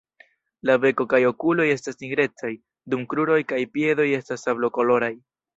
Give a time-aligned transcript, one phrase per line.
[0.69, 2.51] La beko kaj okuloj estas nigrecaj,
[2.95, 5.17] dum kruroj kaj piedoj estas sablokoloraj.